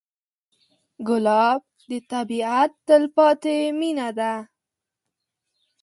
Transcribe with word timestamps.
ګلاب 1.07 1.61
د 1.89 1.91
طبیعت 2.11 2.71
تلپاتې 2.87 3.57
مینه 3.79 4.09
ده. 4.17 4.33